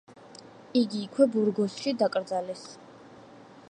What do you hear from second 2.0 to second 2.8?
დაკრძალეს.